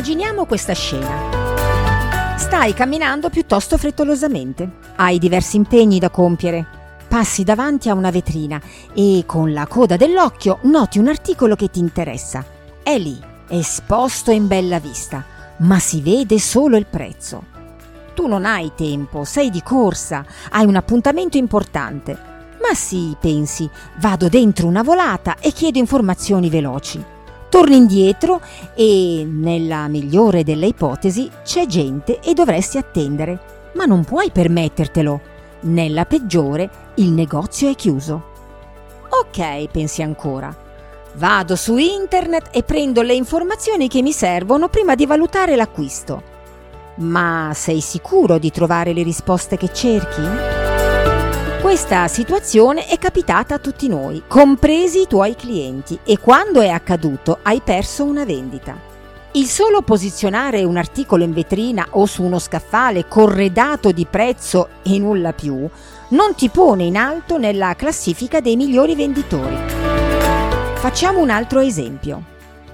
Immaginiamo 0.00 0.46
questa 0.46 0.72
scena. 0.72 2.34
Stai 2.38 2.72
camminando 2.72 3.28
piuttosto 3.28 3.76
frettolosamente, 3.76 4.78
hai 4.96 5.18
diversi 5.18 5.56
impegni 5.56 5.98
da 5.98 6.08
compiere. 6.08 6.66
Passi 7.06 7.44
davanti 7.44 7.90
a 7.90 7.92
una 7.92 8.08
vetrina 8.08 8.58
e 8.94 9.24
con 9.26 9.52
la 9.52 9.66
coda 9.66 9.98
dell'occhio 9.98 10.60
noti 10.62 10.98
un 10.98 11.08
articolo 11.08 11.54
che 11.54 11.68
ti 11.68 11.80
interessa. 11.80 12.42
È 12.82 12.96
lì, 12.96 13.20
esposto 13.48 14.30
in 14.30 14.46
bella 14.46 14.78
vista, 14.78 15.22
ma 15.58 15.78
si 15.78 16.00
vede 16.00 16.38
solo 16.38 16.78
il 16.78 16.86
prezzo. 16.86 17.44
Tu 18.14 18.26
non 18.26 18.46
hai 18.46 18.72
tempo, 18.74 19.24
sei 19.24 19.50
di 19.50 19.62
corsa, 19.62 20.24
hai 20.48 20.64
un 20.64 20.76
appuntamento 20.76 21.36
importante. 21.36 22.12
Ma 22.62 22.72
sì, 22.72 23.14
pensi, 23.20 23.68
vado 23.96 24.30
dentro 24.30 24.66
una 24.66 24.82
volata 24.82 25.36
e 25.38 25.52
chiedo 25.52 25.76
informazioni 25.76 26.48
veloci. 26.48 27.18
Torni 27.50 27.76
indietro 27.76 28.40
e, 28.76 29.26
nella 29.28 29.88
migliore 29.88 30.44
delle 30.44 30.68
ipotesi, 30.68 31.28
c'è 31.42 31.66
gente 31.66 32.20
e 32.20 32.32
dovresti 32.32 32.78
attendere, 32.78 33.70
ma 33.74 33.86
non 33.86 34.04
puoi 34.04 34.30
permettertelo. 34.30 35.20
Nella 35.62 36.04
peggiore, 36.04 36.70
il 36.94 37.10
negozio 37.10 37.68
è 37.68 37.74
chiuso. 37.74 38.28
Ok, 39.08 39.66
pensi 39.66 40.00
ancora. 40.00 40.56
Vado 41.14 41.56
su 41.56 41.76
internet 41.76 42.50
e 42.52 42.62
prendo 42.62 43.02
le 43.02 43.14
informazioni 43.14 43.88
che 43.88 44.00
mi 44.00 44.12
servono 44.12 44.68
prima 44.68 44.94
di 44.94 45.04
valutare 45.04 45.56
l'acquisto. 45.56 46.22
Ma 46.98 47.50
sei 47.52 47.80
sicuro 47.80 48.38
di 48.38 48.52
trovare 48.52 48.92
le 48.92 49.02
risposte 49.02 49.56
che 49.56 49.72
cerchi? 49.72 50.59
Questa 51.60 52.08
situazione 52.08 52.86
è 52.86 52.96
capitata 52.96 53.56
a 53.56 53.58
tutti 53.58 53.86
noi, 53.86 54.22
compresi 54.26 55.02
i 55.02 55.06
tuoi 55.06 55.36
clienti, 55.36 55.98
e 56.04 56.18
quando 56.18 56.62
è 56.62 56.68
accaduto 56.68 57.40
hai 57.42 57.60
perso 57.62 58.04
una 58.04 58.24
vendita. 58.24 58.74
Il 59.32 59.44
solo 59.44 59.82
posizionare 59.82 60.64
un 60.64 60.78
articolo 60.78 61.22
in 61.22 61.34
vetrina 61.34 61.86
o 61.90 62.06
su 62.06 62.22
uno 62.22 62.38
scaffale 62.38 63.06
corredato 63.06 63.92
di 63.92 64.06
prezzo 64.08 64.68
e 64.82 64.98
nulla 64.98 65.34
più 65.34 65.68
non 66.08 66.34
ti 66.34 66.48
pone 66.48 66.84
in 66.84 66.96
alto 66.96 67.36
nella 67.36 67.76
classifica 67.76 68.40
dei 68.40 68.56
migliori 68.56 68.94
venditori. 68.94 69.56
Facciamo 70.76 71.20
un 71.20 71.28
altro 71.28 71.60
esempio. 71.60 72.24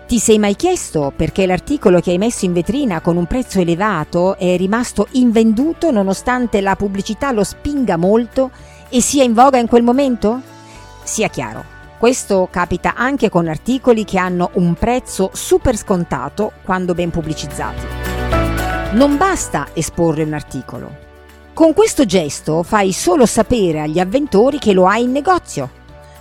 Ti 0.06 0.20
sei 0.20 0.38
mai 0.38 0.54
chiesto 0.54 1.12
perché 1.14 1.46
l'articolo 1.46 1.98
che 1.98 2.12
hai 2.12 2.18
messo 2.18 2.44
in 2.44 2.52
vetrina 2.52 3.00
con 3.00 3.16
un 3.16 3.26
prezzo 3.26 3.58
elevato 3.58 4.36
è 4.36 4.56
rimasto 4.56 5.08
invenduto 5.12 5.90
nonostante 5.90 6.60
la 6.60 6.76
pubblicità 6.76 7.32
lo 7.32 7.42
spinga 7.42 7.96
molto 7.96 8.52
e 8.88 9.00
sia 9.00 9.24
in 9.24 9.34
voga 9.34 9.58
in 9.58 9.66
quel 9.66 9.82
momento? 9.82 10.40
Sia 11.02 11.28
chiaro, 11.28 11.64
questo 11.98 12.48
capita 12.50 12.94
anche 12.94 13.28
con 13.28 13.48
articoli 13.48 14.04
che 14.04 14.18
hanno 14.18 14.50
un 14.54 14.74
prezzo 14.74 15.30
super 15.32 15.76
scontato 15.76 16.52
quando 16.62 16.94
ben 16.94 17.10
pubblicizzati. 17.10 17.86
Non 18.92 19.16
basta 19.16 19.68
esporre 19.72 20.22
un 20.22 20.34
articolo. 20.34 21.04
Con 21.52 21.72
questo 21.72 22.04
gesto 22.04 22.62
fai 22.62 22.92
solo 22.92 23.24
sapere 23.24 23.80
agli 23.80 23.98
avventori 23.98 24.58
che 24.58 24.72
lo 24.72 24.86
hai 24.86 25.04
in 25.04 25.12
negozio, 25.12 25.70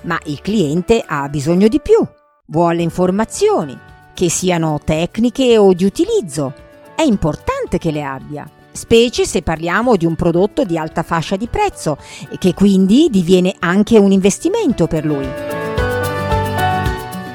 ma 0.01 0.17
il 0.25 0.41
cliente 0.41 1.03
ha 1.05 1.27
bisogno 1.27 1.67
di 1.67 1.81
più, 1.81 2.05
vuole 2.47 2.81
informazioni, 2.81 3.77
che 4.13 4.29
siano 4.29 4.79
tecniche 4.83 5.57
o 5.57 5.73
di 5.73 5.83
utilizzo. 5.83 6.53
È 6.95 7.01
importante 7.01 7.77
che 7.77 7.91
le 7.91 8.03
abbia 8.03 8.49
specie 8.75 9.25
se 9.25 9.41
parliamo 9.41 9.95
di 9.95 10.05
un 10.05 10.15
prodotto 10.15 10.63
di 10.63 10.77
alta 10.77 11.03
fascia 11.03 11.35
di 11.35 11.47
prezzo 11.47 11.97
che 12.37 12.53
quindi 12.53 13.07
diviene 13.09 13.55
anche 13.59 13.97
un 13.97 14.11
investimento 14.11 14.87
per 14.87 15.05
lui. 15.05 15.27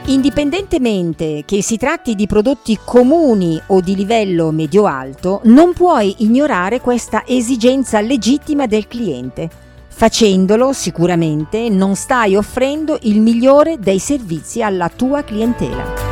Indipendentemente 0.07 1.45
che 1.47 1.63
si 1.63 1.77
tratti 1.77 2.17
di 2.17 2.27
prodotti 2.27 2.79
comuni 2.85 3.61
o 3.67 3.81
di 3.81 3.95
livello 3.95 4.51
medio-alto, 4.51 5.41
non 5.45 5.73
puoi 5.73 6.17
ignorare 6.19 6.81
questa 6.81 7.23
esigenza 7.25 8.01
legittima 8.01 8.67
del 8.67 8.89
cliente. 8.89 9.49
Facendolo 9.87 10.73
sicuramente 10.73 11.69
non 11.69 11.95
stai 11.95 12.35
offrendo 12.35 12.99
il 13.03 13.21
migliore 13.21 13.79
dei 13.79 14.01
servizi 14.01 14.63
alla 14.63 14.89
tua 14.89 15.23
clientela. 15.23 16.10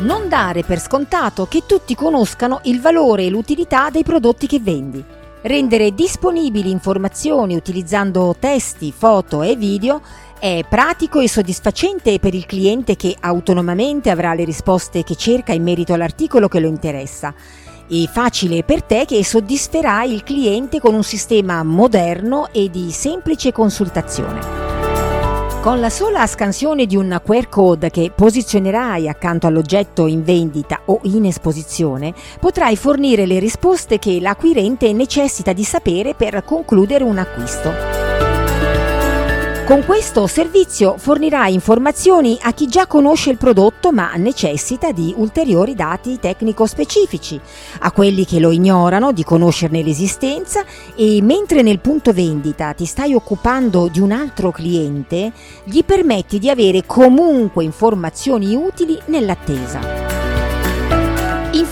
Non 0.00 0.30
dare 0.30 0.62
per 0.62 0.80
scontato 0.80 1.46
che 1.46 1.64
tutti 1.66 1.94
conoscano 1.94 2.60
il 2.64 2.80
valore 2.80 3.24
e 3.24 3.28
l'utilità 3.28 3.90
dei 3.90 4.02
prodotti 4.02 4.46
che 4.46 4.58
vendi. 4.58 5.04
Rendere 5.42 5.92
disponibili 5.92 6.70
informazioni 6.70 7.54
utilizzando 7.54 8.34
testi, 8.38 8.94
foto 8.96 9.42
e 9.42 9.56
video 9.56 10.00
è 10.38 10.64
pratico 10.66 11.20
e 11.20 11.28
soddisfacente 11.28 12.18
per 12.18 12.34
il 12.34 12.46
cliente 12.46 12.96
che 12.96 13.14
autonomamente 13.20 14.08
avrà 14.08 14.32
le 14.32 14.44
risposte 14.44 15.04
che 15.04 15.16
cerca 15.16 15.52
in 15.52 15.62
merito 15.62 15.92
all'articolo 15.92 16.48
che 16.48 16.60
lo 16.60 16.66
interessa 16.66 17.34
e 17.86 18.08
facile 18.10 18.62
per 18.62 18.82
te 18.82 19.04
che 19.06 19.22
soddisferai 19.22 20.14
il 20.14 20.22
cliente 20.22 20.80
con 20.80 20.94
un 20.94 21.04
sistema 21.04 21.62
moderno 21.62 22.48
e 22.52 22.70
di 22.70 22.90
semplice 22.90 23.52
consultazione. 23.52 24.69
Con 25.60 25.78
la 25.78 25.90
sola 25.90 26.26
scansione 26.26 26.86
di 26.86 26.96
un 26.96 27.20
QR 27.22 27.50
code 27.50 27.90
che 27.90 28.10
posizionerai 28.16 29.10
accanto 29.10 29.46
all'oggetto 29.46 30.06
in 30.06 30.24
vendita 30.24 30.80
o 30.86 31.00
in 31.02 31.26
esposizione, 31.26 32.14
potrai 32.40 32.76
fornire 32.76 33.26
le 33.26 33.38
risposte 33.38 33.98
che 33.98 34.20
l'acquirente 34.22 34.90
necessita 34.94 35.52
di 35.52 35.64
sapere 35.64 36.14
per 36.14 36.44
concludere 36.46 37.04
un 37.04 37.18
acquisto. 37.18 37.99
Con 39.70 39.84
questo 39.84 40.26
servizio 40.26 40.96
fornirai 40.98 41.54
informazioni 41.54 42.36
a 42.42 42.52
chi 42.52 42.66
già 42.66 42.88
conosce 42.88 43.30
il 43.30 43.36
prodotto 43.36 43.92
ma 43.92 44.14
necessita 44.16 44.90
di 44.90 45.14
ulteriori 45.16 45.76
dati 45.76 46.18
tecnico-specifici, 46.18 47.40
a 47.78 47.92
quelli 47.92 48.24
che 48.24 48.40
lo 48.40 48.50
ignorano 48.50 49.12
di 49.12 49.22
conoscerne 49.22 49.84
l'esistenza 49.84 50.64
e 50.96 51.22
mentre 51.22 51.62
nel 51.62 51.78
punto 51.78 52.12
vendita 52.12 52.72
ti 52.72 52.84
stai 52.84 53.14
occupando 53.14 53.86
di 53.86 54.00
un 54.00 54.10
altro 54.10 54.50
cliente, 54.50 55.30
gli 55.62 55.84
permetti 55.84 56.40
di 56.40 56.50
avere 56.50 56.84
comunque 56.84 57.62
informazioni 57.62 58.56
utili 58.56 58.98
nell'attesa. 59.04 60.09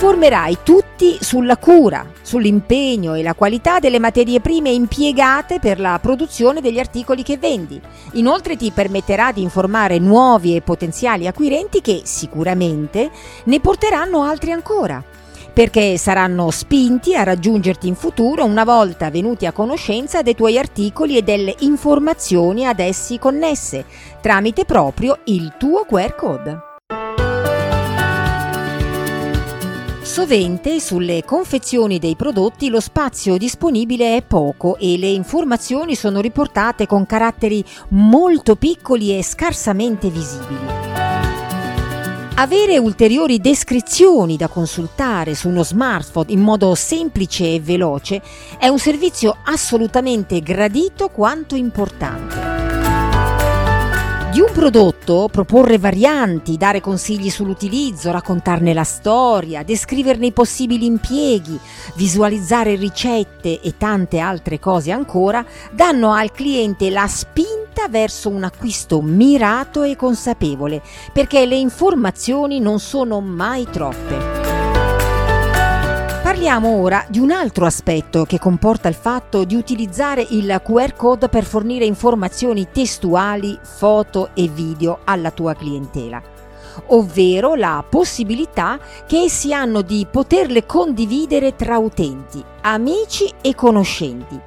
Informerai 0.00 0.58
tutti 0.62 1.18
sulla 1.20 1.56
cura, 1.56 2.06
sull'impegno 2.22 3.14
e 3.14 3.22
la 3.24 3.34
qualità 3.34 3.80
delle 3.80 3.98
materie 3.98 4.38
prime 4.38 4.70
impiegate 4.70 5.58
per 5.58 5.80
la 5.80 5.98
produzione 6.00 6.60
degli 6.60 6.78
articoli 6.78 7.24
che 7.24 7.36
vendi. 7.36 7.80
Inoltre 8.12 8.56
ti 8.56 8.70
permetterà 8.70 9.32
di 9.32 9.42
informare 9.42 9.98
nuovi 9.98 10.54
e 10.54 10.60
potenziali 10.60 11.26
acquirenti 11.26 11.80
che 11.80 12.02
sicuramente 12.04 13.10
ne 13.46 13.58
porteranno 13.58 14.22
altri 14.22 14.52
ancora 14.52 15.02
perché 15.52 15.98
saranno 15.98 16.52
spinti 16.52 17.16
a 17.16 17.24
raggiungerti 17.24 17.88
in 17.88 17.96
futuro 17.96 18.44
una 18.44 18.62
volta 18.62 19.10
venuti 19.10 19.46
a 19.46 19.52
conoscenza 19.52 20.22
dei 20.22 20.36
tuoi 20.36 20.56
articoli 20.56 21.16
e 21.16 21.22
delle 21.22 21.56
informazioni 21.60 22.64
ad 22.64 22.78
essi 22.78 23.18
connesse, 23.18 23.84
tramite 24.20 24.64
proprio 24.64 25.18
il 25.24 25.54
tuo 25.58 25.84
QR 25.84 26.14
code. 26.14 26.67
Sovente 30.18 30.80
sulle 30.80 31.22
confezioni 31.24 32.00
dei 32.00 32.16
prodotti 32.16 32.70
lo 32.70 32.80
spazio 32.80 33.36
disponibile 33.36 34.16
è 34.16 34.22
poco 34.22 34.76
e 34.76 34.98
le 34.98 35.06
informazioni 35.06 35.94
sono 35.94 36.18
riportate 36.18 36.88
con 36.88 37.06
caratteri 37.06 37.64
molto 37.90 38.56
piccoli 38.56 39.16
e 39.16 39.22
scarsamente 39.22 40.10
visibili. 40.10 40.58
Avere 42.34 42.78
ulteriori 42.78 43.38
descrizioni 43.38 44.36
da 44.36 44.48
consultare 44.48 45.36
su 45.36 45.50
uno 45.50 45.62
smartphone 45.62 46.32
in 46.32 46.40
modo 46.40 46.74
semplice 46.74 47.54
e 47.54 47.60
veloce 47.60 48.20
è 48.58 48.66
un 48.66 48.80
servizio 48.80 49.36
assolutamente 49.44 50.40
gradito 50.40 51.10
quanto 51.10 51.54
importante. 51.54 52.57
Di 54.38 54.44
un 54.44 54.52
prodotto 54.52 55.28
proporre 55.32 55.78
varianti, 55.78 56.56
dare 56.56 56.80
consigli 56.80 57.28
sull'utilizzo, 57.28 58.12
raccontarne 58.12 58.72
la 58.72 58.84
storia, 58.84 59.64
descriverne 59.64 60.26
i 60.26 60.32
possibili 60.32 60.86
impieghi, 60.86 61.58
visualizzare 61.96 62.76
ricette 62.76 63.60
e 63.60 63.76
tante 63.76 64.20
altre 64.20 64.60
cose 64.60 64.92
ancora, 64.92 65.44
danno 65.72 66.12
al 66.12 66.30
cliente 66.30 66.88
la 66.88 67.08
spinta 67.08 67.88
verso 67.90 68.28
un 68.28 68.44
acquisto 68.44 69.02
mirato 69.02 69.82
e 69.82 69.96
consapevole, 69.96 70.82
perché 71.12 71.44
le 71.44 71.56
informazioni 71.56 72.60
non 72.60 72.78
sono 72.78 73.20
mai 73.20 73.66
troppe. 73.68 74.37
Parliamo 76.28 76.68
ora 76.76 77.06
di 77.08 77.18
un 77.18 77.30
altro 77.30 77.64
aspetto 77.64 78.26
che 78.26 78.38
comporta 78.38 78.86
il 78.86 78.94
fatto 78.94 79.44
di 79.44 79.54
utilizzare 79.54 80.26
il 80.28 80.60
QR 80.62 80.94
code 80.94 81.30
per 81.30 81.42
fornire 81.42 81.86
informazioni 81.86 82.68
testuali, 82.70 83.58
foto 83.62 84.32
e 84.34 84.46
video 84.46 84.98
alla 85.04 85.30
tua 85.30 85.54
clientela. 85.54 86.20
ovvero 86.88 87.54
la 87.54 87.82
possibilità 87.88 88.78
che 89.06 89.22
essi 89.22 89.52
hanno 89.54 89.80
di 89.80 90.06
poterle 90.08 90.66
condividere 90.66 91.56
tra 91.56 91.78
utenti, 91.78 92.44
amici 92.60 93.32
e 93.40 93.54
conoscenti, 93.54 94.38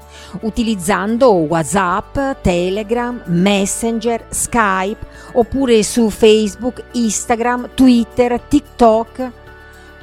utilizzando 0.42 1.32
WhatsApp, 1.32 2.18
Telegram, 2.42 3.22
Messenger, 3.26 4.28
Skype 4.30 5.06
oppure 5.34 5.82
su 5.84 6.10
Facebook, 6.10 6.84
Instagram, 6.92 7.72
Twitter, 7.74 8.40
TikTok. 8.40 9.32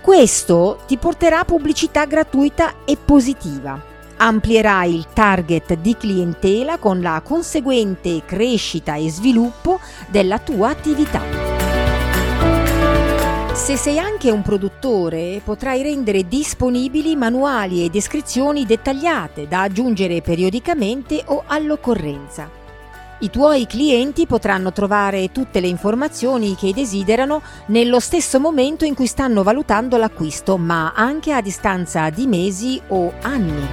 Questo 0.08 0.78
ti 0.86 0.96
porterà 0.96 1.44
pubblicità 1.44 2.06
gratuita 2.06 2.76
e 2.86 2.96
positiva 2.96 3.78
amplierà 4.16 4.84
il 4.84 5.04
target 5.12 5.74
di 5.74 5.94
clientela 5.98 6.78
con 6.78 7.02
la 7.02 7.20
conseguente 7.22 8.22
crescita 8.24 8.94
e 8.94 9.10
sviluppo 9.10 9.78
della 10.08 10.38
tua 10.38 10.70
attività. 10.70 11.20
Se 13.52 13.76
sei 13.76 13.98
anche 13.98 14.30
un 14.30 14.40
produttore, 14.40 15.42
potrai 15.44 15.82
rendere 15.82 16.26
disponibili 16.26 17.14
manuali 17.14 17.84
e 17.84 17.90
descrizioni 17.90 18.64
dettagliate 18.64 19.46
da 19.46 19.60
aggiungere 19.60 20.22
periodicamente 20.22 21.22
o 21.26 21.42
all'occorrenza. 21.46 22.57
I 23.20 23.30
tuoi 23.30 23.66
clienti 23.66 24.26
potranno 24.26 24.72
trovare 24.72 25.32
tutte 25.32 25.58
le 25.58 25.66
informazioni 25.66 26.54
che 26.54 26.72
desiderano 26.72 27.42
nello 27.66 27.98
stesso 27.98 28.38
momento 28.38 28.84
in 28.84 28.94
cui 28.94 29.08
stanno 29.08 29.42
valutando 29.42 29.96
l'acquisto, 29.96 30.56
ma 30.56 30.92
anche 30.94 31.32
a 31.32 31.40
distanza 31.40 32.10
di 32.10 32.28
mesi 32.28 32.80
o 32.88 33.12
anni. 33.22 33.66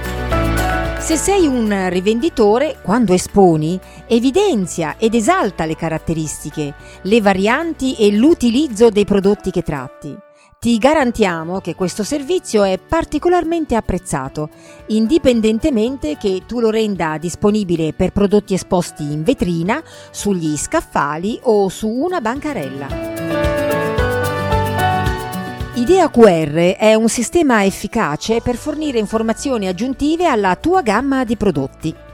Se 0.98 1.16
sei 1.16 1.46
un 1.46 1.88
rivenditore, 1.90 2.78
quando 2.82 3.12
esponi, 3.12 3.78
evidenzia 4.08 4.96
ed 4.98 5.14
esalta 5.14 5.64
le 5.64 5.76
caratteristiche, 5.76 6.74
le 7.02 7.20
varianti 7.20 7.94
e 7.94 8.10
l'utilizzo 8.10 8.88
dei 8.90 9.04
prodotti 9.04 9.52
che 9.52 9.62
tratti. 9.62 10.25
Ti 10.58 10.78
garantiamo 10.78 11.60
che 11.60 11.74
questo 11.74 12.02
servizio 12.02 12.64
è 12.64 12.78
particolarmente 12.78 13.76
apprezzato, 13.76 14.48
indipendentemente 14.86 16.16
che 16.16 16.42
tu 16.46 16.60
lo 16.60 16.70
renda 16.70 17.18
disponibile 17.18 17.92
per 17.92 18.10
prodotti 18.10 18.54
esposti 18.54 19.02
in 19.02 19.22
vetrina, 19.22 19.82
sugli 20.10 20.56
scaffali 20.56 21.38
o 21.42 21.68
su 21.68 21.88
una 21.88 22.20
bancarella. 22.20 22.86
Idea 25.74 26.08
QR 26.08 26.74
è 26.78 26.94
un 26.94 27.08
sistema 27.08 27.64
efficace 27.64 28.40
per 28.40 28.56
fornire 28.56 28.98
informazioni 28.98 29.68
aggiuntive 29.68 30.26
alla 30.26 30.56
tua 30.56 30.80
gamma 30.80 31.24
di 31.24 31.36
prodotti. 31.36 32.05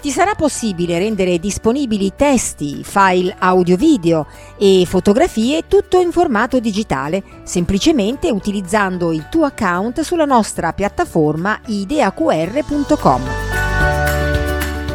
Ti 0.00 0.10
sarà 0.10 0.36
possibile 0.36 0.96
rendere 0.96 1.40
disponibili 1.40 2.12
testi, 2.14 2.84
file 2.84 3.34
audio-video 3.36 4.26
e 4.56 4.84
fotografie 4.86 5.66
tutto 5.66 6.00
in 6.00 6.12
formato 6.12 6.60
digitale, 6.60 7.20
semplicemente 7.42 8.30
utilizzando 8.30 9.10
il 9.10 9.26
tuo 9.28 9.44
account 9.44 10.02
sulla 10.02 10.24
nostra 10.24 10.72
piattaforma 10.72 11.58
ideaqr.com. 11.66 13.22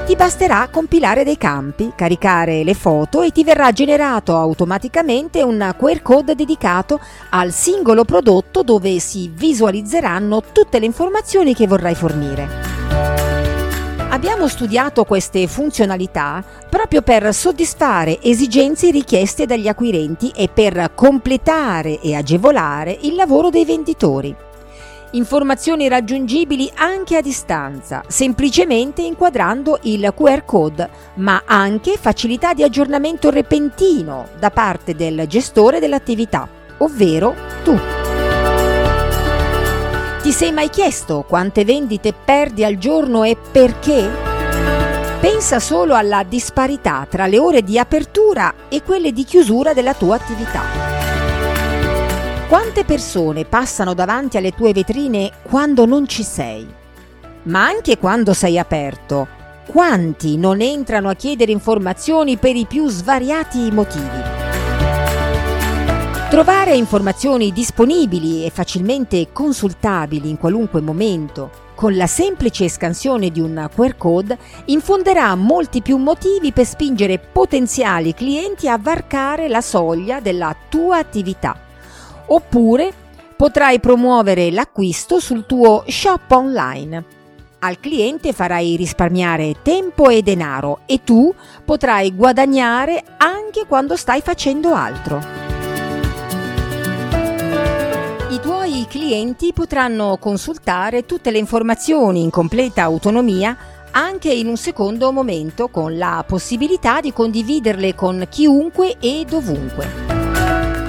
Ti 0.06 0.16
basterà 0.16 0.70
compilare 0.72 1.26
dei 1.26 1.38
campi, 1.38 1.92
caricare 1.96 2.64
le 2.64 2.74
foto 2.74 3.24
e 3.24 3.32
ti 3.32 3.44
verrà 3.44 3.74
generato 3.74 4.38
automaticamente 4.38 5.44
un 5.44 5.76
QR 5.78 6.02
code 6.02 6.34
dedicato 6.34 7.02
al 7.32 7.52
singolo 7.52 8.06
prodotto 8.06 8.64
dove 8.64 9.00
si 9.00 9.30
visualizzeranno 9.34 10.44
tutte 10.54 10.80
le 10.80 10.86
informazioni 10.86 11.54
che 11.54 11.68
vorrai 11.68 11.96
fornire. 11.96 12.73
Abbiamo 14.14 14.48
studiato 14.48 15.06
queste 15.06 15.48
funzionalità 15.48 16.44
proprio 16.70 17.02
per 17.02 17.34
soddisfare 17.34 18.22
esigenze 18.22 18.92
richieste 18.92 19.48
dagli 19.48 19.68
acquirenti 19.68 20.32
e 20.36 20.50
per 20.54 20.92
completare 20.94 22.00
e 22.00 22.14
agevolare 22.14 22.96
il 23.02 23.16
lavoro 23.16 23.50
dei 23.50 23.66
venditori 23.66 24.36
informazioni 25.14 25.88
raggiungibili 25.88 26.72
anche 26.76 27.18
a 27.18 27.22
distanza, 27.22 28.04
semplicemente 28.08 29.04
inquadrando 29.04 29.78
il 29.84 30.12
QR 30.16 30.44
code, 30.44 30.90
ma 31.16 31.44
anche 31.46 31.98
facilità 32.00 32.56
di 32.56 32.64
aggiornamento 32.64 33.30
repentino 33.30 34.30
da 34.40 34.50
parte 34.50 34.96
del 34.96 35.26
gestore 35.28 35.80
dell'attività, 35.80 36.48
ovvero 36.80 37.36
tu. 37.64 38.03
Ti 40.24 40.32
sei 40.32 40.54
mai 40.54 40.70
chiesto 40.70 41.26
quante 41.28 41.66
vendite 41.66 42.14
perdi 42.14 42.64
al 42.64 42.78
giorno 42.78 43.26
e 43.26 43.36
perché? 43.36 44.10
Pensa 45.20 45.60
solo 45.60 45.96
alla 45.96 46.24
disparità 46.24 47.06
tra 47.10 47.26
le 47.26 47.38
ore 47.38 47.62
di 47.62 47.78
apertura 47.78 48.54
e 48.70 48.82
quelle 48.84 49.12
di 49.12 49.26
chiusura 49.26 49.74
della 49.74 49.94
tua 49.94 50.16
attività. 50.16 50.62
Quante 52.48 52.86
persone 52.86 53.44
passano 53.44 53.94
davanti 53.94 54.38
alle 54.38 54.54
tue 54.54 54.72
vetrine 54.72 55.30
quando 55.42 55.86
non 55.86 56.08
ci 56.08 56.24
sei? 56.24 56.66
Ma 57.44 57.66
anche 57.66 57.98
quando 57.98 58.34
sei 58.34 58.58
aperto, 58.58 59.28
quanti 59.68 60.38
non 60.38 60.62
entrano 60.62 61.10
a 61.10 61.16
chiedere 61.16 61.52
informazioni 61.52 62.38
per 62.38 62.56
i 62.56 62.66
più 62.66 62.88
svariati 62.88 63.70
motivi? 63.72 64.43
Trovare 66.34 66.74
informazioni 66.74 67.52
disponibili 67.52 68.44
e 68.44 68.50
facilmente 68.50 69.28
consultabili 69.32 70.32
in 70.32 70.40
qualunque 70.40 70.82
momento 70.82 71.52
con 71.76 71.96
la 71.96 72.08
semplice 72.08 72.68
scansione 72.70 73.30
di 73.30 73.40
un 73.40 73.70
QR 73.72 73.96
code 73.98 74.40
infonderà 74.66 75.36
molti 75.36 75.84
più 75.84 75.98
motivi 75.98 76.52
per 76.52 76.66
spingere 76.66 77.20
potenziali 77.20 78.16
clienti 78.16 78.68
a 78.68 78.80
varcare 78.80 79.48
la 79.48 79.62
soglia 79.62 80.22
della 80.22 80.56
tua 80.70 80.98
attività 80.98 81.56
oppure 82.26 82.92
potrai 83.36 83.80
promuovere 83.80 84.50
l'acquisto 84.50 85.20
sul 85.20 85.46
tuo 85.46 85.84
shop 85.86 86.32
online. 86.32 87.04
Al 87.60 87.80
cliente 87.80 88.34
farai 88.34 88.76
risparmiare 88.76 89.58
tempo 89.62 90.10
e 90.10 90.24
denaro 90.24 90.80
e 90.88 91.04
tu 91.04 91.32
potrai 91.64 92.16
guadagnare 92.16 93.04
anche 93.18 93.68
quando 93.68 93.96
stai 93.96 94.22
facendo 94.22 94.74
altro. 94.74 95.43
I 98.34 98.40
tuoi 98.40 98.88
clienti 98.90 99.54
potranno 99.54 100.18
consultare 100.18 101.06
tutte 101.06 101.30
le 101.30 101.38
informazioni 101.38 102.24
in 102.24 102.32
completa 102.32 102.82
autonomia 102.82 103.56
anche 103.92 104.34
in 104.34 104.48
un 104.48 104.58
secondo 104.58 105.12
momento 105.12 105.68
con 105.68 106.00
la 106.00 106.26
possibilità 106.28 107.00
di 107.00 107.14
condividerle 107.14 107.94
con 107.94 108.26
chiunque 108.28 108.98
e 109.00 109.24
dovunque 109.30 109.88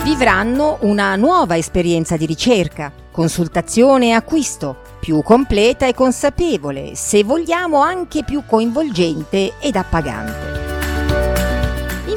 vivranno 0.04 0.78
una 0.80 1.16
nuova 1.16 1.58
esperienza 1.58 2.16
di 2.16 2.24
ricerca, 2.24 2.90
consultazione 3.10 4.06
e 4.06 4.12
acquisto, 4.12 4.78
più 4.98 5.22
completa 5.22 5.86
e 5.86 5.92
consapevole, 5.92 6.94
se 6.94 7.24
vogliamo 7.24 7.82
anche 7.82 8.24
più 8.24 8.44
coinvolgente 8.46 9.58
ed 9.60 9.76
appagante. 9.76 10.63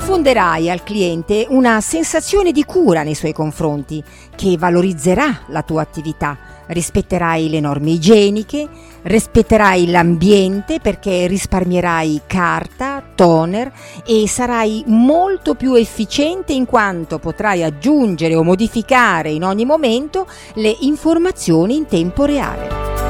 Infonderai 0.08 0.70
al 0.70 0.84
cliente 0.84 1.46
una 1.50 1.82
sensazione 1.82 2.54
di 2.54 2.64
cura 2.64 3.04
nei 3.04 3.14
suoi 3.14 3.34
confronti, 3.34 4.02
che 4.38 4.56
valorizzerà 4.58 5.42
la 5.48 5.64
tua 5.64 5.82
attività, 5.82 6.38
rispetterai 6.68 7.50
le 7.50 7.60
norme 7.60 7.92
igieniche, 7.92 8.70
rispetterai 9.02 9.92
l'ambiente 9.92 10.80
perché 10.80 11.28
risparmierai 11.28 12.22
carta, 12.26 13.04
toner 13.16 13.70
e 14.06 14.26
sarai 14.30 14.86
molto 14.88 15.56
più 15.56 15.74
efficiente 15.74 16.54
in 16.54 16.66
quanto 16.66 17.20
potrai 17.20 17.64
aggiungere 17.64 18.34
o 18.34 18.44
modificare 18.44 19.32
in 19.32 19.44
ogni 19.44 19.66
momento 19.66 20.26
le 20.54 20.74
informazioni 20.80 21.76
in 21.76 21.86
tempo 21.86 22.24
reale. 22.24 23.07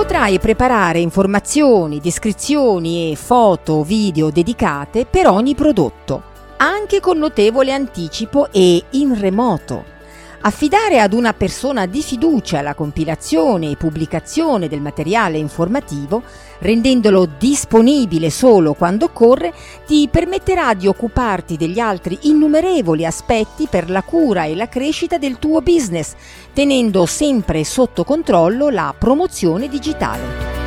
Potrai 0.00 0.38
preparare 0.38 0.98
informazioni, 0.98 2.00
descrizioni 2.00 3.12
e 3.12 3.16
foto, 3.16 3.82
video 3.82 4.30
dedicate 4.30 5.04
per 5.04 5.26
ogni 5.26 5.54
prodotto, 5.54 6.22
anche 6.56 7.00
con 7.00 7.18
notevole 7.18 7.70
anticipo 7.70 8.50
e 8.50 8.82
in 8.92 9.20
remoto 9.20 9.99
Affidare 10.42 11.00
ad 11.00 11.12
una 11.12 11.34
persona 11.34 11.84
di 11.84 12.02
fiducia 12.02 12.62
la 12.62 12.74
compilazione 12.74 13.70
e 13.70 13.76
pubblicazione 13.76 14.68
del 14.68 14.80
materiale 14.80 15.36
informativo, 15.36 16.22
rendendolo 16.60 17.28
disponibile 17.38 18.30
solo 18.30 18.72
quando 18.72 19.04
occorre, 19.04 19.52
ti 19.86 20.08
permetterà 20.10 20.72
di 20.72 20.86
occuparti 20.86 21.58
degli 21.58 21.78
altri 21.78 22.20
innumerevoli 22.22 23.04
aspetti 23.04 23.66
per 23.68 23.90
la 23.90 24.02
cura 24.02 24.44
e 24.44 24.56
la 24.56 24.68
crescita 24.70 25.18
del 25.18 25.38
tuo 25.38 25.60
business, 25.60 26.14
tenendo 26.54 27.04
sempre 27.04 27.62
sotto 27.62 28.02
controllo 28.02 28.70
la 28.70 28.94
promozione 28.96 29.68
digitale. 29.68 30.59